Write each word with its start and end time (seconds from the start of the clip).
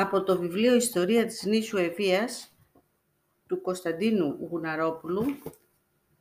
Από 0.00 0.22
το 0.22 0.38
βιβλίο 0.38 0.74
«Ιστορία 0.74 1.26
της 1.26 1.44
νήσου 1.44 1.76
Ευβοίας» 1.76 2.56
του 3.46 3.60
Κωνσταντίνου 3.60 4.36
Γουναρόπουλου. 4.50 5.24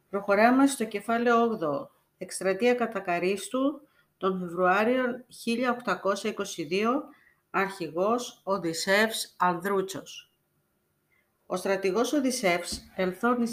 Προχωράμε 0.09 0.67
στο 0.67 0.85
κεφάλαιο 0.85 1.59
8, 1.61 1.87
εκστρατεία 2.17 2.73
Κατακαρίστου 2.73 3.81
τον 4.17 4.39
Φεβρουάριο 4.39 5.03
1822, 5.45 7.03
αρχηγός 7.49 8.41
Οδυσσεύς 8.43 9.35
Ανδρούτσος. 9.37 10.31
Ο 11.45 11.55
στρατηγός 11.55 12.13
Οδυσσεύς 12.13 12.91
ελθώνει 12.95 13.47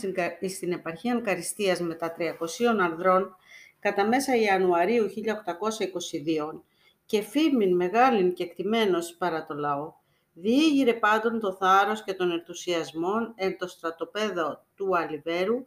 στην 0.49 0.73
επαρχία 0.73 1.21
Καριστίας 1.21 1.81
με 1.81 1.95
τα 1.95 2.15
300 2.19 2.81
ανδρών 2.81 3.37
κατά 3.81 4.07
μέσα 4.07 4.37
Ιανουαρίου 4.37 5.07
1822 5.09 6.63
και 7.07 7.23
φήμην 7.23 7.77
μεγάλην 7.77 8.35
και 8.35 8.43
εκτιμένος 8.43 9.15
παρά 9.15 9.47
το 9.47 9.55
λαό, 9.55 10.03
διήγηρε 10.35 10.95
πάντων 10.95 11.40
το 11.40 11.53
θάρρος 11.53 12.04
και 12.04 12.14
τον 12.14 12.31
ενθουσιασμό 12.31 13.32
εν 13.35 13.59
το 13.59 13.67
στρατοπέδο 13.67 14.64
του 14.75 14.96
Αλιβέρου, 14.96 15.64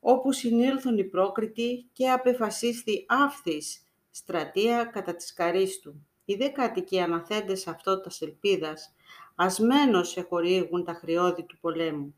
όπου 0.00 0.32
συνήλθουν 0.32 0.98
οι 0.98 1.04
πρόκριτοι 1.04 1.88
και 1.92 2.10
απεφασίστη 2.10 3.04
αύθης 3.08 3.82
στρατεία 4.10 4.84
κατά 4.84 5.14
της 5.14 5.32
Καρίστου. 5.32 6.06
Οι 6.24 6.34
δε 6.34 6.48
κάτοικοι 6.48 7.00
αναθέντες 7.00 7.66
αυτό 7.66 8.00
τα 8.00 8.10
ελπίδας, 8.20 8.94
ασμένως 9.34 10.16
εχορήγουν 10.16 10.84
τα 10.84 10.92
χρειώδη 10.92 11.42
του 11.42 11.58
πολέμου. 11.60 12.14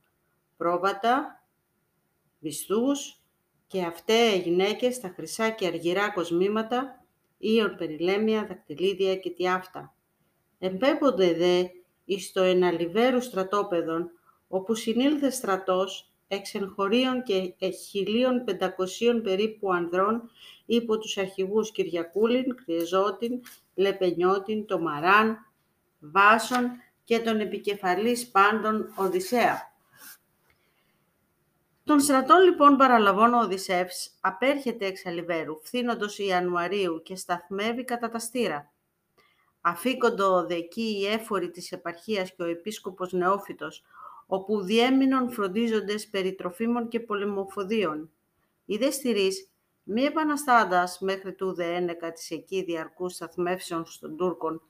Πρόβατα, 0.57 1.45
μισθούς 2.38 3.20
και 3.66 3.84
αυτέ 3.84 4.37
γυναίκες 4.37 4.95
στα 4.95 5.12
χρυσά 5.15 5.51
και 5.51 5.66
αργυρά 5.66 6.10
κοσμήματα, 6.10 7.04
ίον 7.38 7.77
περιλέμια, 7.77 8.46
δακτυλίδια 8.46 9.16
και 9.16 9.30
τι 9.30 9.48
αυτά. 9.48 9.95
Εμπέπονται 10.59 11.34
δε 11.34 11.65
εις 12.10 12.32
το 12.32 12.42
εναλιβέρου 12.42 13.20
στρατόπεδον, 13.20 14.10
όπου 14.48 14.74
συνήλθε 14.74 15.30
στρατός 15.30 16.10
εξενχωρίων 16.29 17.23
και 17.57 17.68
χιλίων 17.88 18.45
πεντακοσίων 18.45 19.23
περίπου 19.23 19.73
ανδρών 19.73 20.30
υπό 20.66 20.98
τους 20.98 21.18
αρχηγούς 21.18 21.73
Κυριακούλην, 21.73 22.54
Κρυεζότην, 22.65 23.40
Λεπενιώτην, 23.74 24.66
Τομαράν, 24.66 25.38
Βάσον 26.01 26.70
και 27.04 27.18
τον 27.18 27.40
επικεφαλής 27.40 28.30
πάντων 28.30 28.92
Οδυσσέα. 28.96 29.73
Τον 31.85 32.01
στρατών 32.01 32.42
λοιπόν 32.42 32.76
παραλαβών 32.76 33.35
ο 33.35 33.40
Οδυσσεύς 33.40 34.10
απέρχεται 34.20 34.87
εξ 34.87 35.07
Αλιβέρου, 35.07 35.60
φθήνοντος 35.63 36.18
Ιανουαρίου 36.18 37.02
και 37.02 37.16
σταθμεύει 37.16 37.85
κατά 37.85 38.09
τα 38.09 38.18
στήρα. 38.18 38.70
Αφήκοντο 39.61 40.47
εκεί 40.49 40.99
οι 41.01 41.07
έφοροι 41.07 41.51
της 41.51 41.73
επαρχίας 41.73 42.35
και 42.35 42.43
ο 42.43 42.47
επίσκοπος 42.47 43.13
Νεόφυτος, 43.13 43.83
όπου 44.27 44.61
διέμεινον 44.63 45.30
φροντίζοντες 45.30 46.09
περί 46.09 46.35
τροφίμων 46.35 46.89
και 46.89 47.01
πολεμοφοδίων. 47.01 48.11
Οι 48.65 48.77
δε 48.77 48.91
στηρείς, 48.91 49.51
μη 49.83 50.03
επαναστάντας 50.03 50.99
μέχρι 51.01 51.35
τούδε 51.35 51.75
ένεκα 51.75 52.13
της 52.13 52.31
εκεί 52.31 52.63
διαρκούς 52.63 53.15
σταθμεύσεων 53.15 53.85
των 54.01 54.16
Τούρκων, 54.16 54.63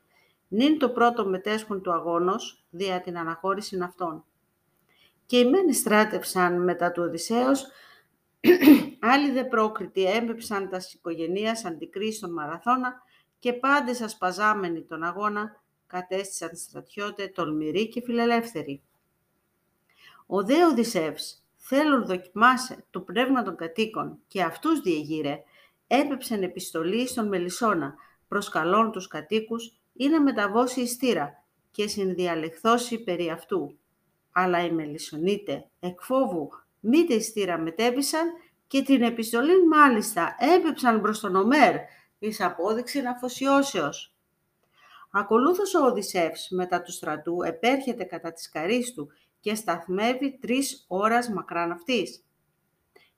νυν 0.49 0.79
το 0.79 0.91
πρώτο 0.91 1.27
μετέσχον 1.27 1.83
του 1.83 1.93
αγώνος, 1.93 2.65
δια 2.71 3.01
την 3.01 3.19
αναχώρηση 3.19 3.79
αυτών. 3.83 4.25
Και 5.27 5.39
οι 5.39 5.45
μένοι 5.45 5.75
στράτευσαν 5.75 6.63
μετά 6.65 6.93
του 6.93 7.03
Οδυσσέως, 7.03 7.67
άλλοι 9.13 9.31
δε 9.31 9.45
πρόκριτοι 9.45 10.05
έμπεψαν 10.05 10.69
τας 10.69 10.93
οικογενείας 10.93 11.65
αντικρίς 11.65 12.17
στον 12.17 12.33
Μαραθώνα 12.33 13.03
και 13.41 13.53
πάντες 13.53 14.01
ασπαζάμενοι 14.01 14.83
τον 14.83 15.03
αγώνα 15.03 15.63
κατέστησαν 15.87 16.57
στρατιώτε 16.57 17.27
τολμηροί 17.27 17.89
και 17.89 18.03
φιλελεύθεροι. 18.03 18.83
Ο 20.27 20.45
δε 20.45 20.65
Οδυσσεύς, 20.65 21.45
θέλουν 21.57 22.07
δοκιμάσε 22.07 22.85
το 22.91 23.01
πνεύμα 23.01 23.43
των 23.43 23.57
κατοίκων 23.57 24.19
και 24.29 24.43
αυτούς 24.43 24.81
διεγείρε, 24.81 25.43
έπεψαν 25.87 26.43
επιστολή 26.43 27.09
στον 27.09 27.29
Μελισσόνα, 27.29 27.95
προσκαλών 28.29 28.93
τους 28.93 29.07
κατοίκους 29.07 29.73
ή 29.93 30.09
να 30.09 30.21
μεταβώσει 30.21 30.81
η 30.81 30.87
στήρα 30.87 31.45
και 31.71 31.89
συνδιαλεχθώσει 31.89 33.05
περί 33.05 33.31
αυτού. 33.31 33.79
Αλλά 34.33 34.65
οι 34.65 34.71
Μελισσονίτες 34.71 35.63
εκ 35.81 36.01
φόβου 36.03 36.49
μήτε 36.81 37.15
η 37.15 37.21
στήρα 37.21 37.59
μετέβησαν 37.59 38.33
και 38.67 38.83
την 38.83 39.03
επιστολή 39.03 39.67
μάλιστα 39.67 40.37
έπεψαν 40.57 41.01
προς 41.01 41.21
τον 41.21 41.37
Ομέρ 41.37 41.75
εις 42.21 42.41
απόδειξη 42.41 43.07
αφοσιώσεως. 43.07 44.15
Ακολούθως 45.11 45.75
ο 45.75 45.85
Οδυσσεύς 45.87 46.49
μετά 46.51 46.83
του 46.83 46.93
στρατού 46.93 47.43
επέρχεται 47.43 48.05
κατά 48.05 48.33
της 48.33 48.51
καρίστου 48.51 49.09
και 49.41 49.55
σταθμεύει 49.55 50.39
τρεις 50.41 50.85
ώρας 50.89 51.29
μακράν 51.29 51.71
αυτής. 51.71 52.25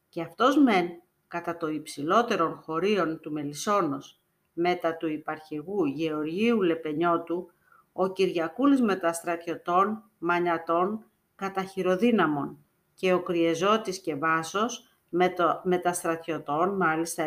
Και 0.08 0.22
αυτός 0.22 0.56
μεν 0.56 0.88
κατά 1.28 1.56
το 1.56 1.68
υψηλότερον 1.68 2.54
χωρίων 2.54 3.20
του 3.20 3.32
Μελισσόνος, 3.32 4.20
μετά 4.52 4.96
του 4.96 5.08
υπαρχηγού 5.08 5.84
Γεωργίου 5.84 6.62
Λεπενιώτου, 6.62 7.50
ο 7.92 8.12
Κυριακούλης 8.12 8.80
μεταστρατιωτών, 8.80 10.10
μανιατών, 10.18 11.04
καταχειροδύναμων 11.34 12.64
και 12.94 13.12
ο 13.12 13.22
Κριεζώτης 13.22 14.00
και 14.00 14.14
Βάσος 14.14 14.91
με 15.14 15.28
το, 15.28 15.60
μεταστρατιωτών, 15.64 16.76
μάλιστα 16.76 17.22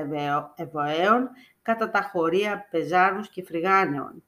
ευωαίων, 0.56 1.29
κατά 1.62 1.90
τα 1.90 2.01
χωρία 2.01 2.68
πεζάρους 2.72 3.29
και 3.29 3.44
φρυγάνεων. 3.44 4.23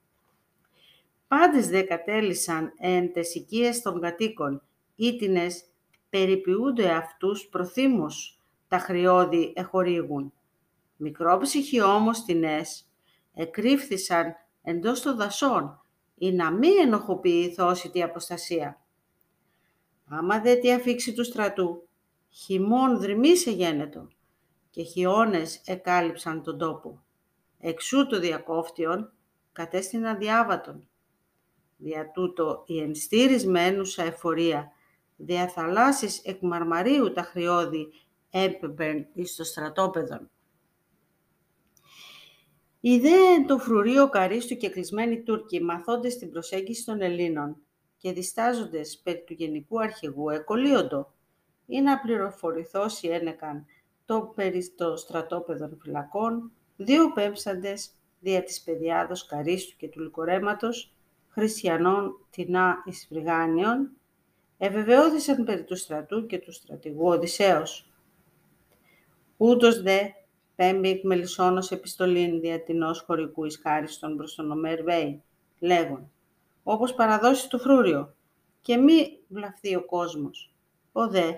Πάντες 1.28 1.68
δε 1.68 1.81
κατέλησαν 1.81 2.73
εν 2.78 3.13
τες 3.13 3.81
των 3.81 4.01
κατοίκων, 4.01 4.62
ήτινες 4.95 5.63
περιποιούνται 6.09 6.91
αυτούς 6.91 7.47
προθύμους 7.47 8.40
τα 8.68 8.78
χρειώδη 8.78 9.53
εχορήγουν. 9.56 10.34
Μικρόψυχοι 10.97 11.81
όμως 11.81 12.24
τινές 12.24 12.89
εκρύφθησαν 13.34 14.35
εντός 14.63 15.01
των 15.01 15.18
δασών, 15.18 15.81
ή 16.18 16.31
να 16.31 16.51
μη 16.51 16.68
ενοχοποιηθώσει 16.68 17.89
τη 17.89 18.03
αποστασία. 18.03 18.81
Άμα 20.07 20.39
δε 20.39 20.56
τη 20.56 20.74
αφήξει 20.74 21.13
του 21.13 21.24
στρατού, 21.24 21.88
χειμών 22.29 22.99
δρυμίσε 22.99 23.51
γένετο 23.51 24.07
και 24.69 24.83
χιόνες 24.83 25.61
εκάλυψαν 25.65 26.43
τον 26.43 26.57
τόπο. 26.57 27.03
Εξού 27.59 28.07
το 28.07 28.19
διακόφτιον 28.19 29.11
κατέστηνα 29.51 30.15
διάβατον. 30.15 30.88
Δια 31.77 32.11
τούτο 32.11 32.63
η 32.65 32.79
ενστήρισμένουσα 32.79 34.03
εφορία, 34.03 34.71
δια 35.15 35.47
θαλάσσης 35.47 36.21
εκ 36.23 36.41
μαρμαρίου 36.41 37.11
τα 37.11 37.21
χρειώδη 37.21 37.88
έπαιμπεν 38.29 39.07
εις 39.13 39.35
το 39.35 39.44
στρατόπεδον. 39.44 40.29
Ιδέε 42.79 43.45
το 43.47 43.57
φρουρίο 43.57 44.09
καρίστου 44.09 44.55
και 44.55 44.69
κλεισμένοι 44.69 45.23
Τούρκοι, 45.23 45.63
μαθώντες 45.63 46.17
την 46.17 46.31
προσέγγιση 46.31 46.85
των 46.85 47.01
Ελλήνων 47.01 47.57
και 47.97 48.11
διστάζοντες 48.11 48.99
περί 49.03 49.23
του 49.23 49.33
Γενικού 49.33 49.81
Αρχηγού, 49.81 50.29
εκολύοντο 50.29 51.13
ή 51.67 51.81
να 51.81 52.00
πληροφορηθώσει 52.00 53.07
ένεκαν 53.07 53.66
το 54.05 54.22
περί 54.35 54.73
το 54.75 54.95
στρατόπεδων 54.95 55.78
φυλακών, 55.81 56.51
δύο 56.78 57.11
πέμψαντες 57.11 57.91
δια 58.19 58.44
της 58.44 58.61
παιδιάδος 58.61 59.25
Καρίστου 59.25 59.75
και 59.75 59.88
του 59.88 60.01
Λυκορέματος, 60.01 60.94
χριστιανών 61.27 62.25
τεινά 62.29 62.83
εις 62.85 63.07
Βρυγάνιων, 63.09 63.89
ευεβαιώθησαν 64.57 65.44
περί 65.44 65.63
του 65.63 65.75
στρατού 65.75 66.25
και 66.25 66.39
του 66.39 66.51
στρατηγού 66.51 67.07
Οδυσσέως. 67.07 67.91
Ούτως 69.38 69.81
δε 69.81 70.00
πέμπει 70.56 70.89
εκ 70.89 71.03
μελισσόνος 71.03 71.72
επιστολήν 71.72 72.39
διατηνός 72.39 73.01
χωρικού 73.01 73.45
εις 73.45 73.59
χάριστον 73.63 74.17
προς 74.17 74.35
τον 74.35 74.51
Ομέρ 74.51 74.83
Βέη, 74.83 75.23
λέγον, 75.59 76.11
όπως 76.63 76.94
παραδώσει 76.94 77.50
του 77.50 77.59
φρούριο, 77.59 78.15
και 78.62 78.77
μη 78.77 79.19
βλαφθεί 79.27 79.75
ο 79.75 79.86
κόσμος. 79.86 80.53
Ο 80.91 81.07
δε, 81.07 81.33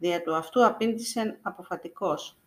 δια 0.00 0.22
του 0.22 0.34
αυτού 0.34 0.66
απήντησεν 0.66 1.38
αποφατικός, 1.42 2.38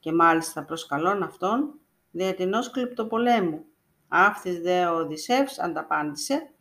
και 0.00 0.12
μάλιστα 0.12 0.64
προσκαλών 0.64 1.22
αυτόν, 1.22 1.78
διατηνός 2.10 2.70
κλειπτοπολέμου. 2.70 3.64
Αύθης 4.08 4.60
δε 4.60 4.86
ο 4.86 4.96
Οδυσσεύς 4.96 5.58
ανταπάντησε 5.58 6.52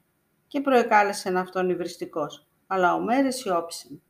και 0.48 0.62
προεκάλεσεν 0.62 1.38
αυτόν 1.38 1.69
υβριστικός, 1.69 2.48
αλλά 2.68 2.94
ο 2.94 3.00
Μέρες 3.00 3.36
σιώπησεν. 3.36 4.01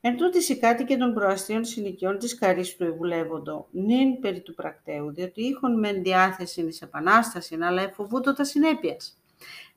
Εν 0.00 0.16
τούτης 0.16 0.48
οι 0.48 0.58
κάτοικοι 0.58 0.96
των 0.96 1.14
προαστίων 1.14 1.64
συνοικιών 1.64 2.18
της 2.18 2.38
Καρής 2.38 2.76
του 2.76 2.84
Ευουλεύοντο, 2.84 3.68
νυν 3.70 4.20
περί 4.20 4.40
του 4.40 4.54
πρακτέου, 4.54 5.12
διότι 5.12 5.42
είχον 5.42 5.78
μεν 5.78 6.02
διάθεση 6.02 6.62
εις 6.62 6.82
επανάσταση, 6.82 7.58
αλλά 7.60 7.82
εφοβούτο 7.82 8.32
τα 8.34 8.44
συνέπειας. 8.44 9.22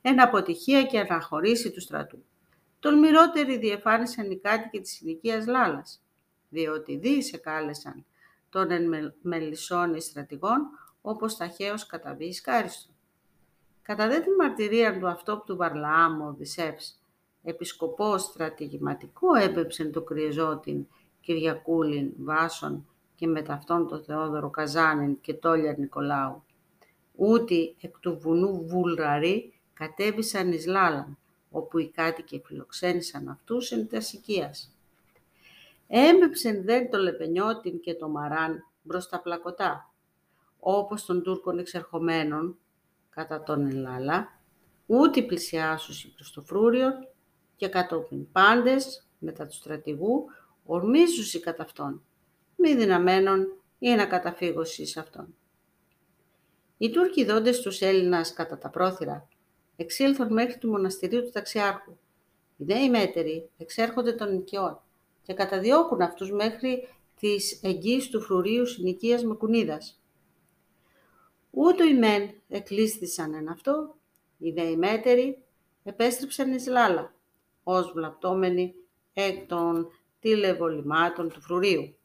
Εν 0.02 0.20
αποτυχία 0.20 0.82
και 0.82 0.98
αναχωρήσει 0.98 1.70
του 1.70 1.80
στρατού. 1.80 2.24
Τολμηρότεροι 2.86 3.58
διεφάνισαν 3.58 4.30
οι 4.30 4.38
κάτοικοι 4.38 4.80
της 4.80 4.92
συνοικίας 4.92 5.46
Λάλας, 5.46 6.02
διότι 6.48 6.96
δι 6.96 7.22
σε 7.22 7.36
κάλεσαν 7.36 8.04
τον 8.50 8.70
εν 8.70 9.14
μελισσόνι 9.22 10.00
στρατηγών, 10.00 10.60
όπως 11.02 11.36
ταχαίως 11.36 11.86
καταβεί 11.86 12.26
εις 12.26 12.40
κάριστο. 12.40 12.92
Κατά 13.82 14.08
δε 14.08 14.20
τη 14.20 14.30
μαρτυρία 14.30 14.98
του 14.98 15.08
αυτόπτου 15.08 15.56
Βαρλαάμ 15.56 16.22
ο 16.22 16.26
Οδυσσεύς, 16.26 17.00
επισκοπός 17.42 18.22
στρατηγηματικό 18.22 19.34
έπεψε 19.34 19.84
το 19.84 20.02
κρυεζότην 20.02 20.86
Κυριακούλην 21.20 22.12
Βάσον 22.18 22.86
και 23.14 23.26
με 23.26 23.42
ταυτόν 23.42 23.88
το 23.88 23.98
Θεόδωρο 24.02 24.50
Καζάνιν 24.50 25.20
και 25.20 25.34
Τόλια 25.34 25.74
Νικολάου. 25.78 26.42
Ούτι 27.14 27.76
εκ 27.80 27.98
του 27.98 28.18
βουνού 28.18 28.66
Βουλραρή 28.66 29.52
κατέβησαν 29.72 30.52
εις 30.52 30.66
Λάλαν, 30.66 31.18
όπου 31.56 31.78
οι 31.78 31.90
κάτοικοι 31.90 32.42
φιλοξένησαν 32.46 33.28
αυτούς 33.28 33.70
εν 33.70 33.88
τασικίας. 33.88 34.76
Έμπεψεν 35.88 36.64
δε 36.64 36.84
το 36.84 36.98
Λεπενιώτην 36.98 37.80
και 37.80 37.94
το 37.94 38.08
Μαράν 38.08 38.64
μπρος 38.82 39.08
τα 39.08 39.20
πλακωτά, 39.20 39.92
όπως 40.58 41.04
των 41.04 41.22
Τούρκων 41.22 41.58
εξερχομένων 41.58 42.58
κατά 43.10 43.42
τον 43.42 43.66
Ελλάλα, 43.66 44.40
ούτε 44.86 45.22
πλησιάσουσι 45.22 46.14
προς 46.14 46.32
το 46.32 46.42
φρούριο 46.42 46.90
και 47.56 47.68
κατόπιν 47.68 48.32
πάντες 48.32 49.06
μετά 49.18 49.46
του 49.46 49.54
στρατηγού 49.54 50.24
ορμίζουσι 50.64 51.40
κατά 51.40 51.62
αυτόν, 51.62 52.02
μη 52.56 52.74
δυναμένων 52.74 53.46
ή 53.78 53.94
να 53.94 54.06
καταφύγωσι 54.06 54.86
σε 54.86 55.00
αυτόν. 55.00 55.34
Οι 56.78 56.90
Τούρκοι 56.90 57.24
δόντες 57.24 57.60
τους 57.60 57.80
Έλληνας 57.80 58.32
κατά 58.32 58.58
τα 58.58 58.68
πρόθυρα 58.68 59.28
εξήλθον 59.76 60.32
μέχρι 60.32 60.58
του 60.58 60.70
μοναστηρίου 60.70 61.22
του 61.22 61.30
ταξιάρχου. 61.30 61.96
Οι 62.56 62.64
νέοι 62.64 62.90
μέτεροι 62.90 63.50
εξέρχονται 63.58 64.12
των 64.12 64.34
οικειών 64.34 64.80
και 65.22 65.34
καταδιώκουν 65.34 66.00
αυτούς 66.00 66.32
μέχρι 66.32 66.88
της 67.20 67.60
εγγύης 67.62 68.08
του 68.08 68.20
φρουρίου 68.20 68.66
συνοικίας 68.66 69.24
Μακουνίδας. 69.24 70.00
Ούτω 71.50 71.84
οι 71.84 71.94
μεν 71.94 72.30
εκλείστησαν 72.48 73.34
εν 73.34 73.48
αυτό, 73.48 73.96
οι 74.38 74.50
δε 74.50 74.62
οι 74.62 74.76
μέτεροι 74.76 75.42
επέστρεψαν 75.82 76.52
εις 76.52 76.66
Λάλα, 76.66 77.14
ως 77.62 77.92
βλαπτόμενοι 77.92 78.74
εκ 79.12 79.46
των 79.46 79.88
τηλεβολημάτων 80.20 81.28
του 81.28 81.40
φρουρίου. 81.40 81.96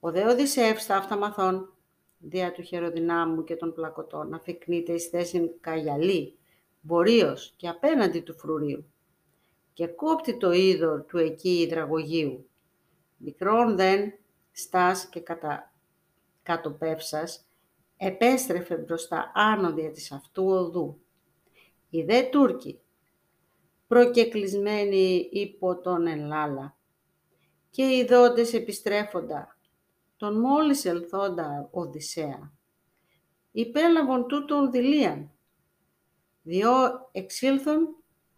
Ο 0.00 0.10
δε 0.10 0.24
Οδυσσεύς 0.24 0.86
τα 0.86 1.16
μαθών, 1.18 1.72
δια 2.18 2.52
του 2.52 2.62
χεροδυνάμου 2.62 3.44
και 3.44 3.56
των 3.56 3.72
πλακωτών, 3.72 4.34
αφικνείται 4.34 4.92
εις 4.92 5.06
θέση 5.08 5.56
καγιαλή, 5.60 6.38
βορείος 6.82 7.52
και 7.56 7.68
απέναντι 7.68 8.20
του 8.20 8.38
φρουρίου 8.38 8.92
και 9.72 9.86
κόπτει 9.86 10.36
το 10.36 10.52
είδωρ 10.52 11.04
του 11.04 11.18
εκεί 11.18 11.60
υδραγωγείου. 11.60 12.48
Μικρόν 13.16 13.76
δεν 13.76 14.14
στάς 14.52 15.08
και 15.08 15.20
κατα... 15.20 15.72
κατοπεύσας, 16.42 17.46
επέστρεφε 17.96 18.76
μπροστά 18.76 19.32
άνοδια 19.34 19.90
της 19.90 20.12
αυτού 20.12 20.44
οδού. 20.46 21.00
Οι 21.90 22.02
δε 22.02 22.22
Τούρκοι, 22.22 22.80
προκεκλισμένοι 23.86 25.28
υπό 25.32 25.80
τον 25.80 26.06
Ελλάλα, 26.06 26.76
και 27.70 27.82
οι 27.82 28.04
δότες 28.04 28.52
επιστρέφοντα, 28.52 29.56
τον 30.16 30.40
μόλις 30.40 30.84
ελθόντα 30.84 31.68
Οδυσσέα, 31.70 32.52
υπέλαβον 33.52 34.26
τούτον 34.26 34.70
δηλίαν, 34.70 35.30
διό 36.42 37.08
εξήλθον 37.12 37.96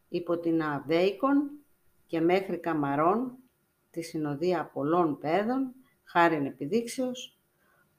υπό 0.09 0.39
την 0.39 0.63
Αβέικον 0.63 1.51
και 2.07 2.21
μέχρι 2.21 2.59
Καμαρών, 2.59 3.37
τη 3.91 4.03
συνοδεία 4.03 4.71
πολλών 4.73 5.19
παιδών, 5.19 5.75
χάριν 6.05 6.47
επιδείξεως, 6.47 7.39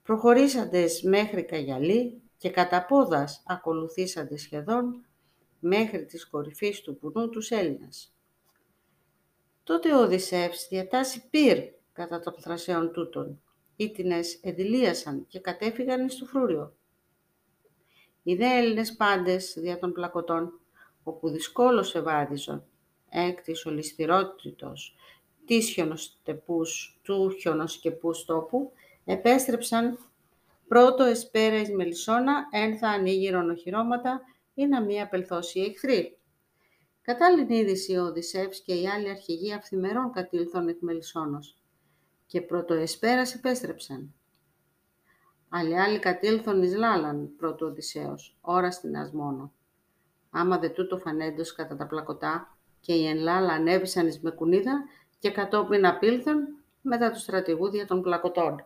προχωρήσαντες 0.04 1.02
μέχρι 1.02 1.44
Καγιαλή 1.44 2.22
και 2.38 2.50
κατά 2.50 2.86
πόδας 2.86 3.44
ακολουθήσαντες 3.48 4.42
σχεδόν 4.42 5.06
μέχρι 5.60 6.06
της 6.06 6.28
κορυφής 6.28 6.82
του 6.82 6.98
πουνού 6.98 7.30
τους 7.30 7.52
Έλληνας. 7.52 8.16
Τότε 9.64 9.94
ο 9.94 10.02
Οδυσσεύς 10.02 10.68
διατάσσει 10.68 11.30
πυρ 11.30 11.58
κατά 11.94 12.20
των 12.20 12.34
θρασέων 12.34 12.92
τούτων. 12.92 13.42
Ήτινες 13.76 14.40
εδηλίασαν 14.42 15.26
και 15.28 15.40
κατέφυγαν 15.40 16.06
εις 16.06 16.18
το 16.18 16.26
φρούριο. 16.26 16.76
Οι 18.28 18.36
δε 18.36 18.58
Έλληνες 18.58 18.96
πάντες 18.96 19.54
δια 19.58 19.80
των 19.80 19.92
πλακωτών, 19.92 20.60
όπου 21.04 21.30
δυσκόλως 21.30 21.96
ευάδιζον, 21.96 22.64
εκ 23.10 23.42
της 23.42 23.66
ολισθηρότητος 23.66 24.96
της 25.46 25.70
χιονοστεπούς, 25.70 27.00
του 27.04 27.36
χιονοσκεπούς 27.40 28.26
τόπου, 28.26 28.72
επέστρεψαν 29.06 30.00
πρώτο 30.68 31.04
εσπέρα 31.04 31.60
εις 31.60 31.72
Μελισσόνα, 31.72 32.48
ένθα 32.52 32.90
ανοίγει 32.90 33.36
οχυρώματα 33.36 34.22
ή 34.54 34.66
να 34.66 34.82
μη 34.82 35.02
απελθώσει 35.02 35.60
εχθροί. 35.60 36.18
Κατάλληλη 37.02 37.58
είδηση 37.58 37.96
ο 37.96 38.04
Οδυσσεύς 38.04 38.62
και 38.62 38.74
οι 38.74 38.88
άλλοι 38.88 39.10
αρχηγοί 39.10 39.54
αυθημερών 39.54 40.12
κατήλθον 40.12 40.68
εκ 40.68 40.78
Μελισσόνος 40.82 41.58
και 42.26 42.42
πρώτο 42.42 42.74
εσπέρας 42.74 43.36
επέστρεψαν. 43.36 44.14
Άλλοι 45.50 45.80
άλλοι 45.80 46.00
κατήλθον 46.00 46.64
εις 46.64 46.76
Λάλαν, 46.76 47.36
πρώτο 47.38 47.66
Οδυσσέος, 47.66 48.38
ώρα 48.42 48.72
στην 48.72 48.98
Ασμόνο. 48.98 49.54
Άμα 50.30 50.58
δε 50.60 50.70
τούτο 50.70 50.98
φανέντος 50.98 51.54
κατά 51.54 51.76
τα 51.76 51.88
πλακωτά 51.88 52.58
και 52.80 52.94
οι 52.94 53.08
εν 53.08 53.18
Λάλα 53.18 53.54
ανέβησαν 53.54 54.08
εις 54.08 54.20
Μεκουνίδα 54.20 54.84
και 55.20 55.32
κατόπιν 55.32 55.86
απήλθον 55.86 56.48
μετά 56.82 57.12
του 57.12 57.20
στρατηγούδια 57.20 57.86
των 57.86 58.02
πλακωτών. 58.02 58.66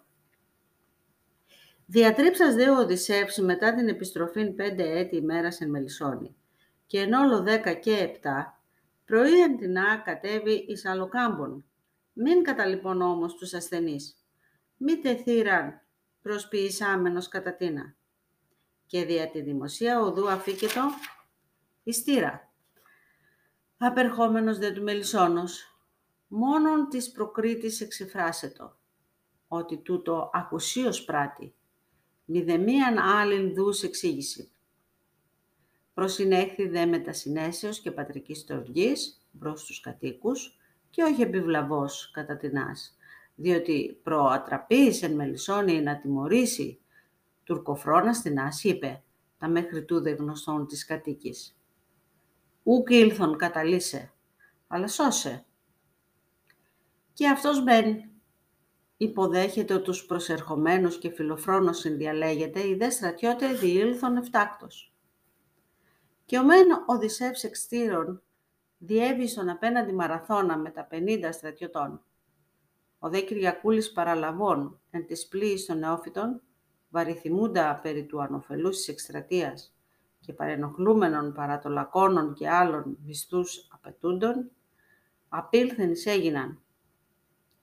Διατρίψας 1.85 2.55
δε 2.55 2.69
ο 2.69 2.77
Οδυσσεύς 2.77 3.37
μετά 3.37 3.73
την 3.73 3.87
επιστροφή 3.87 4.51
πέντε 4.51 4.99
έτη 4.99 5.15
ημέρας 5.15 5.61
εν 5.61 5.69
Μελισσόνη 5.69 6.35
και 6.89 6.99
εν 6.99 7.13
όλο 7.13 7.41
δέκα 7.41 7.73
και 7.73 7.97
επτά, 7.97 8.61
πρωί 9.05 9.55
την 9.57 9.77
Α 9.77 10.01
κατέβει 10.05 10.65
εις 10.67 10.85
Αλλοκάμπον. 10.85 11.65
Μην 12.13 12.43
καταλυπών 12.43 13.01
όμως 13.01 13.35
τους 13.35 13.53
ασθενείς. 13.53 14.15
Μη 14.77 14.99
τεθήραν 14.99 15.81
προσποιησάμενος 16.29 17.27
κατά 17.27 17.55
τίνα. 17.55 17.95
Και 18.85 19.05
δια 19.05 19.29
τη 19.29 19.41
δημοσία 19.41 20.01
οδού 20.01 20.29
αφήκετο 20.29 20.81
εις 21.83 22.03
τύρα. 22.03 22.51
Απερχόμενος 23.77 24.57
δε 24.57 24.71
του 24.71 24.83
Μελισσόνος, 24.83 25.79
μόνον 26.27 26.89
της 26.89 27.11
προκρίτης 27.11 27.81
εξεφράσετο, 27.81 28.77
ότι 29.47 29.77
τούτο 29.77 30.29
ακουσίως 30.33 31.05
πράττει, 31.05 31.55
μηδεμίαν 32.25 32.97
άλλην 32.97 33.53
δούς 33.53 33.83
εξήγηση. 33.83 34.51
Προσυνέχθη 35.93 36.67
δε 36.67 36.85
μετασυνέσεως 36.85 37.79
και 37.79 37.91
πατρικής 37.91 38.45
τοργής 38.45 39.27
προς 39.39 39.65
τους 39.65 39.79
κατοίκους 39.79 40.57
και 40.89 41.03
όχι 41.03 41.21
επιβλαβός 41.21 42.11
κατά 42.13 42.37
την 42.37 42.57
άς, 42.57 42.97
διότι 43.41 43.99
προατραπείς 44.03 45.03
εν 45.03 45.15
μελισσόνη 45.15 45.81
να 45.81 45.99
τιμωρήσει 45.99 46.79
τουρκοφρόνα 47.43 48.13
στην 48.13 48.39
άς, 48.39 48.63
είπε 48.63 49.03
τα 49.37 49.47
μέχρι 49.47 49.85
τούδε 49.85 50.09
γνωστών 50.09 50.67
της 50.67 50.85
κατοίκης. 50.85 51.57
Ούκ 52.63 52.89
ήλθον 52.89 53.37
καταλύσε, 53.37 54.13
αλλά 54.67 54.87
σώσε. 54.87 55.45
Και 57.13 57.27
αυτός 57.27 57.63
μπαίνει 57.63 58.09
υποδέχεται 58.97 59.79
τους 59.79 60.05
προσερχομένους 60.05 60.97
και 60.97 61.09
φιλοφρόνος 61.09 61.77
συνδιαλέγεται, 61.77 62.67
οι 62.67 62.75
δε 62.75 62.89
στρατιώτε 62.89 63.53
διήλθον 63.53 64.17
εφτάκτος. 64.17 64.93
Και 66.25 66.37
ο 66.37 66.43
μεν 66.43 66.67
Οδυσσεύς 66.85 67.43
εξτήρων 67.43 68.21
διέβησον 68.77 69.49
απέναντι 69.49 69.93
μαραθώνα 69.93 70.57
με 70.57 70.69
τα 70.69 70.83
πενήντα 70.83 71.31
στρατιωτών. 71.31 72.03
Ο 72.99 73.09
δε 73.09 73.19
Κυριακούλης 73.19 73.91
παραλαβών 73.91 74.79
εν 74.89 75.05
της 75.05 75.27
πλοίης 75.27 75.65
των 75.65 75.79
νεόφυτων, 75.79 76.41
βαριθυμούντα 76.89 77.79
περί 77.83 78.05
του 78.05 78.21
ανοφελούς 78.21 78.77
της 78.77 78.87
εκστρατείας 78.87 79.75
και 80.19 80.33
παρενοχλούμενων 80.33 81.33
παρά 81.33 81.59
το 81.59 81.69
λακώνων 81.69 82.33
και 82.33 82.49
άλλων 82.49 82.97
βιστούς 83.05 83.67
απαιτούντων, 83.71 84.51
απήλθεν 85.29 85.93
έγιναν 86.05 86.61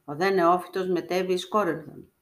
ο 0.05 0.15
δε 0.15 0.31
νεόφυτος 0.31 0.89
μετέβη 0.89 1.33
εις 1.33 1.49
Κόρενθον, 1.49 2.13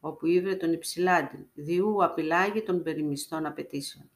όπου 0.00 0.26
ήβρε 0.26 0.54
τον 0.54 0.72
υψηλάντην, 0.72 1.46
διού 1.54 2.04
απειλάγει 2.04 2.62
των 2.62 2.82
περιμιστών 2.82 3.46
απαιτήσεων. 3.46 4.10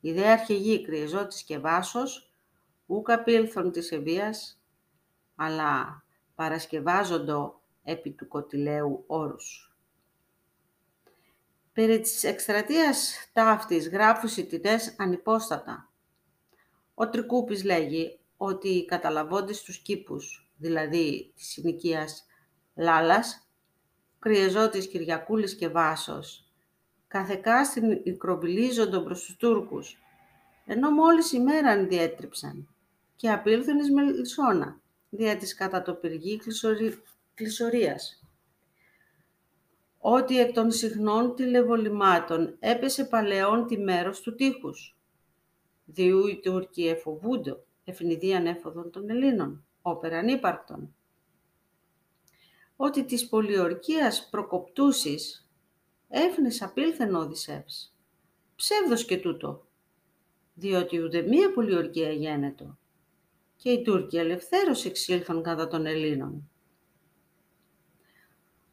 Η 0.00 0.12
δε 0.12 0.28
αρχηγή 0.28 0.82
κρυεζότης 0.82 1.42
και 1.42 1.58
βάσος, 1.58 2.32
ούκ 2.86 3.10
απήλθον 3.10 3.72
της 3.72 3.92
ευίας, 3.92 4.60
αλλά 5.34 6.04
παρασκευάζοντο 6.36 7.60
επί 7.84 8.10
του 8.10 8.28
κοτιλαίου 8.28 9.04
όρους. 9.06 9.76
Περί 11.72 12.00
της 12.00 12.24
εκστρατείας 12.24 13.30
ταύτης 13.32 13.88
γράφουσι 13.88 14.46
τιτές 14.46 14.94
ανυπόστατα. 14.98 15.90
Ο 16.94 17.08
Τρικούπης 17.08 17.64
λέγει 17.64 18.18
ότι 18.36 18.68
οι 18.68 18.84
καταλαβώντες 18.84 19.62
τους 19.62 19.78
κήπους 19.78 20.50
δηλαδή 20.56 21.32
της 21.36 21.48
συνοικίας 21.48 22.26
Λάλας, 22.74 23.48
Κρυεζώτης 24.18 24.88
Κυριακούλης 24.88 25.56
και 25.56 25.68
Βάσος, 25.68 26.50
καθεκά 27.08 27.64
στην 27.64 28.02
προς 29.04 29.24
τους 29.24 29.36
Τούρκους 29.36 29.98
ενώ 30.66 30.90
μόλις 30.90 31.32
ημέραν 31.32 31.88
διέτριψαν 31.88 32.68
και 33.16 33.30
απήλθουν 33.30 33.78
εις 33.78 33.90
Μελισσόνα, 33.90 34.80
δια 35.16 35.36
της 35.36 35.54
κατά 35.54 35.82
το 35.82 35.94
πυργή 35.94 36.40
κλεισορίας. 37.34 38.24
Ότι 39.98 40.40
εκ 40.40 40.52
των 40.52 40.70
συχνών 40.70 41.34
τηλεβολημάτων 41.34 42.56
έπεσε 42.58 43.04
παλαιόν 43.04 43.66
τη 43.66 43.78
μέρος 43.78 44.20
του 44.20 44.34
τείχους. 44.34 44.98
Διού 45.84 46.26
οι 46.26 46.40
Τούρκοι 46.40 46.86
εφοβούντο, 46.86 47.64
ευνηδίαν 47.84 48.46
έφοδων 48.46 48.90
των 48.90 49.10
Ελλήνων, 49.10 49.66
όπεραν 49.82 50.28
ύπαρκτον. 50.28 50.94
Ότι 52.76 53.04
της 53.04 53.28
πολιορκίας 53.28 54.28
προκοπτούσης 54.30 55.48
έφνης 56.08 56.62
απήλθεν 56.62 57.14
ο 57.14 57.18
Οδυσσεύς. 57.18 57.94
Ψεύδος 58.56 59.04
και 59.04 59.18
τούτο, 59.18 59.66
διότι 60.54 61.02
ούτε 61.02 61.22
μία 61.22 61.52
πολιορκία 61.52 62.12
γένετο 62.12 62.78
και 63.56 63.70
οι 63.70 63.82
Τούρκοι 63.82 64.16
ελευθέρως 64.16 64.84
εξήλθαν 64.84 65.42
κατά 65.42 65.68
των 65.68 65.86
Ελλήνων. 65.86 66.50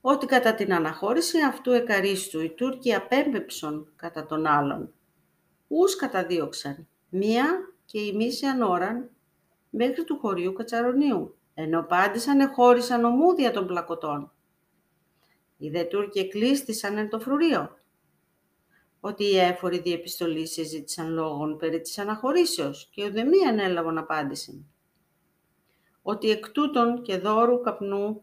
Ότι 0.02 0.26
κατά 0.26 0.56
την 0.56 0.74
αναχώρηση 0.74 1.42
αυτού 1.42 1.72
εκαρίστου 1.72 2.42
οι 2.42 2.50
Τούρκοι 2.50 2.94
απέμπεψον 2.94 3.94
κατά 3.96 4.26
τον 4.26 4.46
άλλον. 4.46 4.94
Ούς 5.68 5.96
καταδίωξαν, 5.96 6.88
μία 7.10 7.74
και 7.86 8.00
η 8.00 8.14
μίσιαν 8.14 8.62
ώραν 8.62 9.10
μέχρι 9.70 10.04
του 10.04 10.18
χωρίου 10.20 10.54
Κατσαρονίου, 10.54 11.38
ενώ 11.54 11.84
πάντησαν 11.84 12.40
εχώρισαν 12.40 13.04
ομούδια 13.04 13.52
των 13.52 13.68
πλακωτών. 13.68 14.32
Οι 15.58 15.70
δε 15.70 15.84
Τούρκοι 15.84 16.20
εκλείστησαν 16.20 16.98
εν 16.98 17.10
το 17.10 17.20
φρουρίο, 17.20 17.78
ότι 19.00 19.24
οι 19.24 19.40
έφοροι 19.40 19.80
διεπιστολή 19.80 20.48
συζήτησαν 20.48 21.10
λόγων 21.14 21.58
περί 21.58 21.82
της 21.82 21.98
αναχωρήσεως 21.98 22.90
και 22.92 23.06
ουδεμίαν 23.06 23.60
έλαβαν 23.60 23.98
απάντηση 23.98 24.73
ότι 26.04 26.30
εκ 26.30 26.50
τούτων 26.50 27.02
και 27.02 27.18
δώρου 27.18 27.62
καπνού 27.62 28.22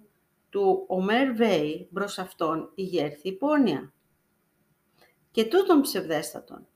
του 0.51 0.85
Ομέρ 0.87 1.33
Βέη 1.33 1.89
μπρος 1.91 2.19
αυτόν 2.19 2.73
ηγέρθη 2.75 3.29
υπόνοια. 3.29 3.93
Και 5.31 5.45
τούτον 5.45 5.81
ψευδέστατον. 5.81 6.67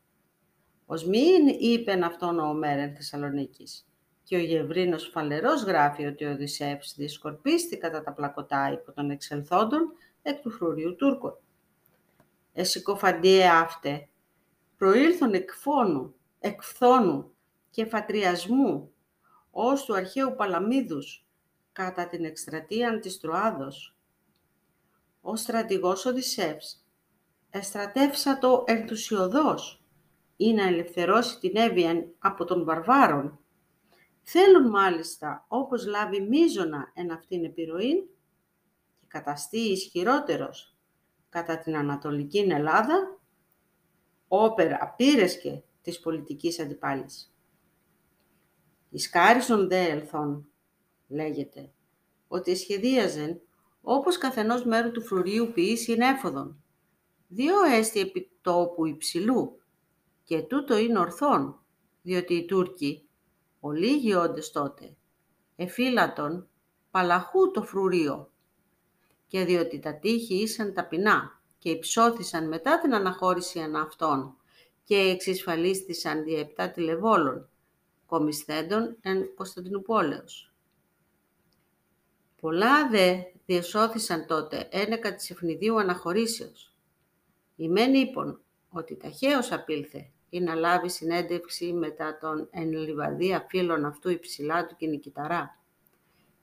Ως 0.87 1.05
μην 1.05 1.47
είπεν 1.59 2.05
αυτόν 2.05 2.39
ο 2.39 2.49
Ομέρ 2.49 2.79
εν 2.79 2.95
Θεσσαλονίκης. 2.95 3.89
Και 4.23 4.37
ο 4.37 4.39
Γευρίνος 4.39 5.09
φαλερός 5.09 5.63
γράφει 5.63 6.07
ότι 6.07 6.25
ο 6.25 6.31
Οδυσσεύς 6.31 6.95
δισκορπίστη 6.97 7.77
κατά 7.77 8.03
τα 8.03 8.13
πλακωτά 8.13 8.73
υπό 8.73 8.93
των 8.93 9.11
εξελθόντων 9.11 9.93
εκ 10.23 10.41
του 10.41 10.51
φρουριού 10.51 10.97
Τούρκων. 10.97 11.39
Εσυκοφαντίε 12.53 13.49
αύτε, 13.49 14.09
προήλθον 14.77 15.35
εκ 15.35 15.51
φόνου, 15.53 16.15
εκ 16.39 16.63
φθόνου 16.63 17.35
και 17.71 17.85
φατριασμού 17.85 18.94
ως 19.57 19.85
του 19.85 19.95
αρχαίου 19.95 20.35
Παλαμίδους 20.37 21.27
κατά 21.73 22.09
την 22.09 22.25
εκστρατεία 22.25 22.99
της 22.99 23.21
Τροάδος. 23.21 23.97
Ο 25.21 25.37
στρατηγός 25.37 26.05
Οδυσσεύς 26.05 26.85
εστρατεύσατο 27.51 28.65
ενθουσιοδός 28.67 29.83
ή 30.37 30.53
να 30.53 30.63
ελευθερώσει 30.63 31.39
την 31.39 31.57
Εύβοιαν 31.57 32.15
από 32.19 32.45
των 32.45 32.65
βαρβάρων. 32.65 33.39
Θέλουν 34.23 34.71
μάλιστα, 34.71 35.45
όπως 35.49 35.87
λάβει 35.87 36.21
μίζωνα 36.21 36.91
εν 36.95 37.13
αυτήν 37.13 37.45
επιρροή 37.45 38.11
και 39.01 39.07
καταστεί 39.09 39.59
ισχυρότερος 39.59 40.77
κατά 41.29 41.59
την 41.59 41.77
Ανατολική 41.77 42.39
Ελλάδα, 42.39 43.21
όπερα 44.29 44.79
απείρεσκε 44.81 45.63
της 45.83 46.01
πολιτικής 46.01 46.61
αντιπάλης. 46.61 47.34
Εις 48.95 49.11
κάρισον 49.11 49.69
δε 49.69 49.89
ελθόν, 49.89 50.49
λέγεται, 51.09 51.71
ότι 52.29 52.57
σχεδίαζεν 52.57 53.41
όπως 53.83 54.19
καθενός 54.19 54.65
μέρου 54.65 54.91
του 54.91 55.03
φρουρίου 55.03 55.51
ποιήσει 55.55 55.97
έφοδον. 55.99 56.63
Δύο 57.29 57.63
έστι 57.63 58.01
επί 58.01 58.31
τόπου 58.41 58.87
υψηλού 58.87 59.61
και 60.25 60.43
τούτο 60.43 60.77
είναι 60.79 60.99
ορθόν, 60.99 61.61
διότι 62.03 62.35
οι 62.35 62.45
Τούρκοι, 62.45 63.09
ολίγοι 63.61 64.15
όντες 64.15 64.51
τότε, 64.51 64.97
εφύλατον 65.57 66.49
παλαχού 66.91 67.51
το 67.51 67.63
φρουρίο 67.63 68.33
και 69.27 69.45
διότι 69.45 69.79
τα 69.79 69.99
τείχη 69.99 70.35
ήσαν 70.35 70.75
ταπεινά 70.75 71.43
και 71.59 71.71
υψώθησαν 71.71 72.49
μετά 72.49 72.81
την 72.81 72.95
αναχώρηση 72.95 73.61
αναυτών 73.61 74.37
και 74.85 74.97
εξισφαλίστησαν 74.97 76.25
δια 76.25 76.39
επτά 76.39 76.71
τηλεβόλων 76.71 77.49
κομισθέντων 78.07 78.97
εν 79.01 79.35
Κωνσταντινούπολεως. 79.35 80.53
Πολλά 82.41 82.89
δε 82.89 83.23
διεσώθησαν 83.47 84.27
τότε 84.27 84.69
ένεκα 84.71 85.15
της 85.15 85.31
ευνηδίου 85.31 85.81
αναχωρήσεως. 85.81 86.75
Η 87.57 87.69
μεν 87.69 87.95
είπων 87.95 88.41
ότι 88.69 88.97
ταχαίως 88.97 89.53
απήλθε 89.53 90.11
ή 90.31 90.41
να 90.41 90.55
λάβει 90.55 90.91
συνέντευξη 90.91 91.73
μετά 91.73 92.19
τον 92.19 92.49
εν 92.51 92.73
λιβαδία 92.73 93.47
φίλων 93.49 93.85
αυτού 93.85 94.11
υψηλά 94.11 94.67
του 94.67 94.77
και 94.77 94.87
νικηταρά. 94.87 95.59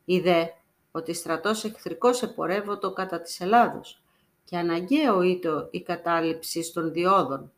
δε 0.05 0.45
ότι 0.91 1.13
στρατός 1.13 1.63
εχθρικός 1.63 2.21
επορεύωτο 2.21 2.93
κατά 2.93 3.21
της 3.21 3.39
Ελλάδος 3.39 4.03
και 4.43 4.57
αναγκαίο 4.57 5.21
ήτο 5.21 5.67
η 5.71 5.81
κατάληψη 5.81 6.73
των 6.73 6.91
διόδων, 6.91 7.51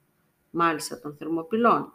μάλιστα 0.49 0.99
των 0.99 1.15
θερμοπυλών, 1.15 1.93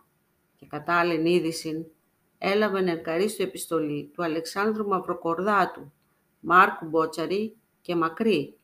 και 0.56 0.66
κατάλληλη 0.66 1.34
είδηση 1.34 1.90
έλαβαν 2.38 2.88
ευχαρίστου 2.88 3.42
επιστολή 3.42 4.10
του 4.14 4.24
Αλεξάνδρου 4.24 4.86
Μαυροκορδάτου, 4.86 5.92
Μάρκου 6.40 6.86
Μπότσαρη 6.86 7.56
και 7.80 7.94
Μακρύ, 7.94 8.56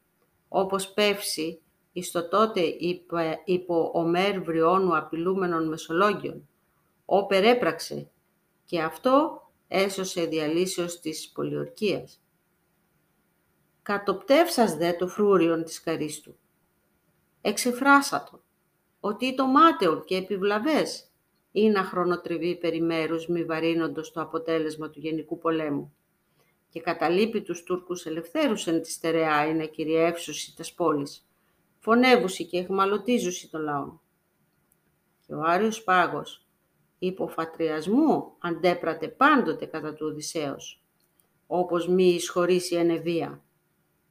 όπως 0.49 0.93
πεύσει 0.93 1.61
εις 1.93 2.11
το 2.11 2.29
τότε 2.29 2.61
υπό 3.45 3.91
Ομέρ 3.95 4.41
Βριώνου 4.41 4.97
απειλούμενων 4.97 5.69
Μεσολόγγιων, 5.69 6.49
όπερ 7.05 7.45
έπραξε 7.45 8.11
και 8.65 8.83
αυτό 8.83 9.43
έσωσε 9.69 10.25
διαλύσεως 10.25 11.01
της 11.01 11.31
πολιορκίας. 11.35 12.23
Κατοπτεύσας 13.83 14.77
δε 14.77 14.93
το 14.93 15.09
φρούριον 15.09 15.65
της 15.65 15.81
καρίστου. 15.81 16.37
Εξεφράσατο, 17.41 18.43
ότι 19.01 19.35
το 19.35 19.47
μάταιο 19.47 20.05
και 20.05 20.17
επιβλαβές 20.17 21.11
ή 21.57 21.69
να 21.69 21.85
χρονοτριβεί 21.85 22.57
περί 22.57 22.81
μέρους 22.81 23.27
μη 23.27 23.45
βαρύνοντος 23.45 24.13
το 24.13 24.21
αποτέλεσμα 24.21 24.91
του 24.91 25.01
Γενικού 25.01 25.39
Πολέμου. 25.39 25.95
Και 26.69 26.81
καταλείπει 26.81 27.43
τους 27.43 27.63
Τούρκους 27.63 28.07
ελευθέρους 28.07 28.67
εν 28.67 28.83
τη 28.83 28.91
στερεά 28.91 29.49
ή 29.49 29.55
να 29.55 29.65
κυριεύσουσι 29.65 30.57
τας 30.57 30.73
πόλεις, 30.73 31.29
φωνεύουσι 31.79 32.47
και 32.47 32.59
εχμαλωτίζουσι 32.59 33.51
τον 33.51 33.61
λαό. 33.63 33.99
Και 35.27 35.35
ο 35.35 35.41
Άριος 35.41 35.85
Πάγος, 35.85 36.47
υποφατριασμού 36.99 38.33
αντέπρατε 38.39 39.09
πάντοτε 39.09 39.67
κατά 39.67 39.95
του 39.95 40.07
Οδυσσέως, 40.07 40.83
όπως 41.47 41.89
μη 41.89 42.07
εισχωρήσει 42.07 42.77
ενεβία, 42.77 43.43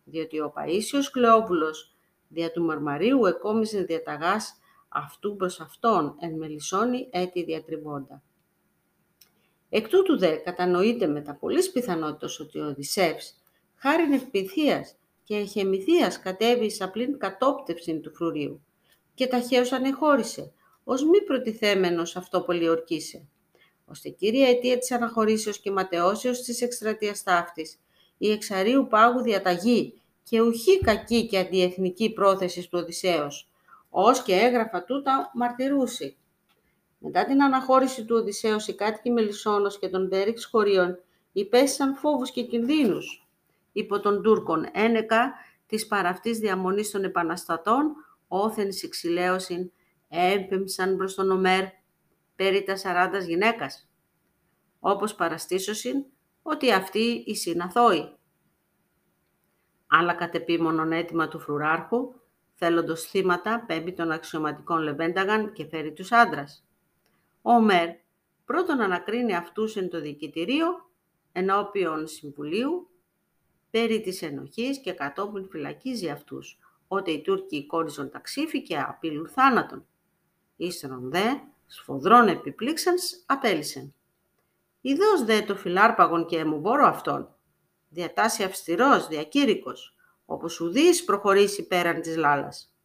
διότι 0.04 0.40
ο 0.40 0.54
Παΐσιος 0.56 1.10
Κλεόβουλος 1.12 1.96
δια 2.28 2.52
του 2.52 2.64
Μαρμαρίου 2.64 3.26
εκόμιζε 3.26 3.82
διαταγάς 3.82 4.58
αυτού 4.94 5.36
προς 5.36 5.60
αυτόν 5.60 6.16
εν 6.20 6.38
μελισσόνη 6.38 7.08
έτη 7.12 7.44
διατριβώντα. 7.44 8.22
Εκ 9.70 9.88
τούτου 9.88 10.18
δε 10.18 10.36
κατανοείται 10.36 11.08
με 11.08 11.22
τα 11.22 11.36
πολλής 11.36 11.72
πιθανότητας 11.72 12.40
ότι 12.40 12.60
ο 12.60 12.66
Οδυσσεύς, 12.66 13.36
χάριν 13.76 14.12
ευπηθείας 14.12 14.96
και 15.24 15.36
εχεμηθείας 15.36 16.20
κατέβη 16.20 16.66
εις 16.66 16.82
απλήν 16.82 17.18
κατόπτευσιν 17.18 18.02
του 18.02 18.16
φρουρίου 18.16 18.66
και 19.14 19.28
ταχαίως 19.28 19.72
ανεχώρησε, 19.72 20.52
ως 20.84 21.04
μη 21.04 21.22
προτιθέμενος 21.22 22.16
αυτό 22.16 22.42
πολιορκήσε. 22.42 23.28
Ώστε 23.86 24.10
κύρια 24.10 24.48
αιτία 24.48 24.78
της 24.78 24.92
αναχωρήσεως 24.92 25.60
και 25.60 25.72
ματαιώσεως 25.72 26.42
της 26.42 26.62
εκστρατείας 26.62 27.24
ταύτης, 27.24 27.80
η 28.18 28.32
εξαρίου 28.32 28.88
πάγου 28.88 29.22
διαταγή 29.22 30.02
και 30.24 30.42
ουχή 30.42 30.80
κακή 30.80 31.28
και 31.28 31.38
αντιεθνική 31.38 32.14
πρόθεσης 32.14 32.68
του 32.68 32.80
Οδυσσέως, 32.82 33.50
ως 33.96 34.22
και 34.22 34.34
έγραφα 34.34 34.84
τούτα 34.84 35.32
μαρτυρούσι. 35.34 36.18
Μετά 37.00 37.26
την 37.26 37.44
αναχώρηση 37.44 38.06
του 38.06 38.16
Οδυσσέως, 38.16 38.68
οι 38.68 38.76
κάτοικοι 38.76 39.12
Μελισσόνος 39.12 39.80
και 39.80 39.90
των 39.90 40.10
Πέριξ 40.10 40.46
χωρίων 40.46 40.98
υπέστησαν 41.32 41.96
φόβους 41.96 42.32
και 42.32 42.44
κινδύνους 42.44 43.28
υπό 43.72 44.00
των 44.00 44.22
Τούρκων 44.22 44.66
ένεκα 44.72 45.34
της 45.68 45.88
παραυτής 45.88 46.38
διαμονής 46.38 46.92
των 46.92 47.04
επαναστατών, 47.04 47.96
όθεν 48.28 48.70
εξηλαίωσιν 48.84 49.72
έμπεμψαν 50.10 50.98
προς 50.98 51.16
τον 51.16 51.32
Ομέρ 51.32 51.64
περί 52.36 52.64
τα 52.64 52.76
σαράντας 52.76 53.26
γυναίκας, 53.26 53.90
όπως 54.80 55.16
παραστήσωσιν 55.16 56.06
ότι 56.42 56.72
αυτοί 56.72 57.24
οι 57.26 57.36
συναθώοι. 57.36 58.16
Άλλα 59.88 60.14
κατεπίμονον 60.14 60.92
έτοιμα 60.92 61.28
του 61.28 61.40
φρουράρχου, 61.40 62.14
θέλοντος 62.56 63.02
θύματα 63.02 63.64
πέμπει 63.68 63.94
των 63.94 64.12
αξιωματικών 64.12 64.82
Λεβένταγαν 64.82 65.54
και 65.54 65.66
φέρει 65.66 65.94
τους 65.94 66.12
άντρας. 66.12 66.66
Ο 67.42 67.62
Μέρ 67.62 67.90
πρώτον 68.46 68.82
ανακρίνει 68.82 69.36
αυτούς 69.36 69.76
εν 69.76 69.90
το 69.90 70.02
δικητηρίο 70.02 70.90
ενώπιον 71.32 72.08
Συμβουλίου 72.08 72.90
περί 73.72 74.02
της 74.02 74.22
ενοχής 74.22 74.80
και 74.80 74.94
κατόπιν 74.94 75.50
φυλακίζει 75.50 76.10
αυτούς, 76.10 76.60
ότε 76.88 77.12
οι 77.12 77.22
Τούρκοι 77.22 77.66
κόριζον 77.66 78.10
ταξίφη 78.10 78.62
και 78.62 78.80
απειλούν 78.80 79.30
θάνατον. 79.30 79.86
Ύστερον 80.56 81.10
δε, 81.10 81.34
σφοδρών 81.68 82.28
επιπλήξανς, 82.28 83.04
απέλησεν. 83.26 83.94
Ιδός 84.82 85.24
δε 85.24 85.42
το 85.42 85.56
φιλάρπαγον 85.56 86.26
και 86.26 86.44
μπορώ 86.44 86.86
αυτόν, 86.86 87.36
διατάσσει 87.90 88.44
αυστηρός, 88.44 89.08
διακήρυκος, 89.08 89.96
όπως 90.34 90.60
ουδής 90.60 91.04
προχωρήσει 91.04 91.68
πέραν 91.68 92.02
της 92.02 92.16
λάλας. 92.16 92.76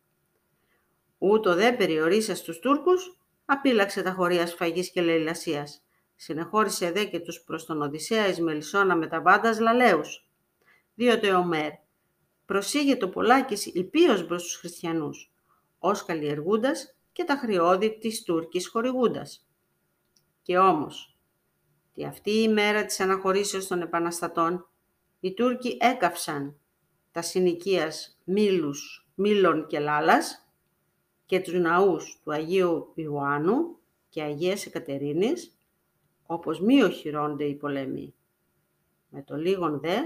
Ούτω 1.19 1.55
δε 1.55 1.73
περιορίσα 1.73 2.35
στους 2.35 2.59
Τούρκους, 2.59 3.19
απείλαξε 3.45 4.03
τα 4.03 4.13
χωρία 4.13 4.47
σφαγής 4.47 4.91
και 4.91 5.01
λαιλασίας. 5.01 5.83
Συνεχώρησε 6.17 6.93
δε 6.93 7.05
και 7.05 7.21
τους 7.21 7.41
προς 7.41 7.67
τον 7.67 7.83
Οδυσσέα 7.83 8.29
εις 8.29 8.41
Μελισσόνα 8.41 8.97
με 8.97 9.07
τα 9.07 9.21
βάντας 9.21 9.59
λαλαίους. 9.59 10.29
Διότι 10.95 11.31
ο 11.31 11.45
Μέρ 11.45 11.71
προσήγε 12.47 12.97
το 12.97 13.09
Πολάκης 13.09 13.67
υπείως 13.67 14.25
προς 14.25 14.43
τους 14.43 14.57
χριστιανούς, 14.57 15.33
ως 15.79 16.05
καλλιεργούντας 16.05 16.97
και 17.13 17.25
τα 17.25 17.37
χρειώδη 17.37 17.99
της 17.99 18.23
Τούρκης 18.23 18.69
χορηγούντας. 18.69 19.47
Και 20.43 20.59
όμως, 20.59 21.17
τη 21.95 22.05
αυτή 22.05 22.31
η 22.31 22.49
μέρα 22.49 22.85
της 22.85 23.01
αναχωρήσεως 23.01 23.67
των 23.67 23.81
επαναστατών, 23.81 24.69
οι 25.21 25.35
Τούρκοι 25.35 25.77
έκαυσαν 25.81 26.57
τα 27.19 27.25
συνοικίας 27.25 28.19
Μήλους, 28.25 29.09
Μήλων 29.15 29.67
και 29.67 29.79
Λάλας 29.79 30.49
και 31.27 31.41
τους 31.41 31.53
ναούς 31.53 32.21
του 32.23 32.33
Αγίου 32.33 32.93
Ιωάννου 32.95 33.79
και 34.09 34.23
Αγίας 34.23 34.67
Εκατερίνης, 34.67 35.59
όπως 36.27 36.61
μη 36.61 36.83
οχυρώνται 36.83 37.45
οι 37.45 37.55
πολέμοι. 37.55 38.15
Με 39.09 39.23
το 39.23 39.37
λίγον 39.37 39.81
δε 39.81 39.97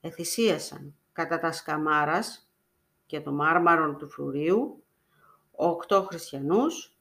εθυσίασαν 0.00 0.94
κατά 1.12 1.38
τα 1.38 1.52
σκαμάρας 1.52 2.50
και 3.06 3.20
το 3.20 3.32
μάρμαρον 3.32 3.98
του 3.98 4.10
φρουρίου, 4.10 4.84
οκτώ 5.50 6.02
χριστιανούς 6.02 6.96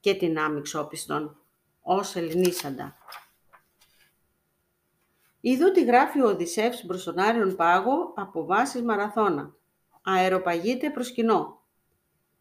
και 0.00 0.14
την 0.14 0.38
άμυξόπιστον 0.38 1.36
ως 1.82 2.16
ελληνίσαντα. 2.16 2.96
Είδω 5.44 5.70
τι 5.70 5.84
γράφει 5.84 6.20
ο 6.20 6.26
Οδυσσεύς 6.26 6.84
μπροστον 6.84 7.14
πάγο 7.56 8.12
από 8.16 8.44
βάσεις 8.44 8.82
μαραθώνα. 8.82 9.54
Αεροπαγείτε 10.02 10.90
προς 10.90 11.12
κοινό. 11.12 11.62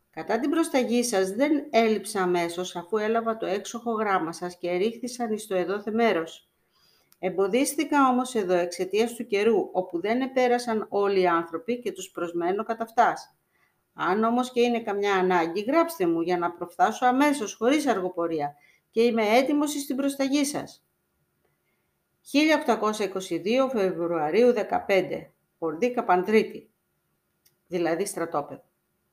Κατά 0.10 0.40
την 0.40 0.50
προσταγή 0.50 1.04
σας 1.04 1.30
δεν 1.30 1.52
έλειψα 1.70 2.22
αμέσως 2.22 2.76
αφού 2.76 2.98
έλαβα 2.98 3.38
το 3.38 3.46
έξοχο 3.46 3.92
γράμμα 3.92 4.32
σας 4.32 4.58
και 4.58 4.72
ρίχθησαν 4.72 5.32
εις 5.32 5.48
το 5.48 5.56
εδώθε 5.56 5.92
μέρος. 5.92 6.50
Εμποδίστηκα 7.20 8.08
όμως 8.10 8.36
εδώ 8.36 8.54
εξαιτίας 8.54 9.14
του 9.14 9.28
καιρού, 9.28 9.70
όπου 9.72 10.00
δεν 10.02 10.22
επέρασαν 10.22 10.86
όλοι 10.90 11.22
οι 11.22 11.28
άνθρωποι 11.28 11.80
και 11.80 11.92
τους 11.92 12.12
προσμένω 12.12 12.64
κατά 12.64 12.86
φτάς. 12.86 13.36
Αν 13.94 14.24
όμως 14.24 14.52
και 14.52 14.62
είναι 14.62 14.82
καμιά 14.82 15.14
ανάγκη, 15.14 15.62
γράψτε 15.62 16.08
μου 16.08 16.22
για 16.22 16.38
να 16.38 16.52
προφθάσω 16.52 17.06
αμέσως, 17.06 17.54
χωρίς 17.54 17.88
αργοπορία 17.88 18.56
και 18.90 19.02
είμαι 19.02 19.24
έτοιμος 19.28 19.72
στην 19.72 19.96
προσταγή 19.96 20.46
σας. 20.46 20.86
1822 22.22 23.70
Φεβρουαρίου 23.72 24.54
15, 24.88 25.32
Πορδίκα 25.58 26.04
Παντρίτη, 26.04 26.70
δηλαδή 27.68 28.06
στρατόπεδο. 28.06 28.64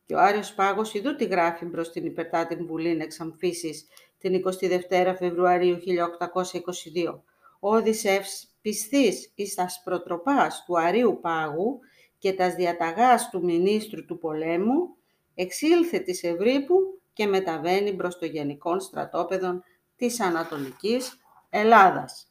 Και 0.06 0.14
ο 0.14 0.20
Άριος 0.20 0.54
Πάγος 0.54 0.94
ειδού 0.94 1.14
τη 1.14 1.24
γράφει 1.24 1.64
μπρος 1.64 1.90
την 1.90 2.06
υπερτάτην 2.06 2.66
Βουλήν 2.66 3.00
εξαμφίσης 3.00 3.86
την 4.18 4.42
22 4.60 5.14
Φεβρουαρίου 5.18 5.76
1822. 5.76 7.22
Ο 7.60 7.74
Οδυσσεύς 7.74 8.48
πιστής 8.60 9.32
εις 9.34 9.54
τας 9.54 9.80
προτροπάς 9.84 10.64
του 10.66 10.78
Αρίου 10.78 11.18
Πάγου 11.20 11.78
και 12.18 12.32
τας 12.32 12.54
διαταγάς 12.54 13.30
του 13.30 13.44
Μινίστρου 13.44 14.04
του 14.04 14.18
Πολέμου, 14.18 14.96
εξήλθε 15.34 15.98
της 15.98 16.22
Ευρύπου 16.22 17.00
και 17.12 17.26
μεταβαίνει 17.26 17.92
προς 17.92 18.18
το 18.18 18.26
γενικών 18.26 18.80
στρατόπεδων 18.80 19.62
της 19.96 20.20
Ανατολικής 20.20 21.18
Ελλάδας. 21.50 22.27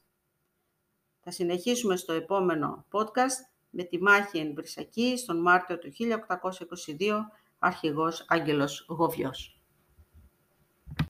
Θα 1.29 1.35
συνεχίσουμε 1.35 1.95
στο 1.95 2.13
επόμενο 2.13 2.85
podcast 2.91 3.47
με 3.69 3.83
τη 3.83 4.01
μάχη 4.01 4.37
εν 4.37 4.53
Βρυσακή 4.53 5.17
στον 5.17 5.41
Μάρτιο 5.41 5.77
του 5.77 5.91
1822, 6.99 7.31
αρχηγός 7.59 8.25
Άγγελος 8.27 8.85
Γοβιός. 8.89 9.56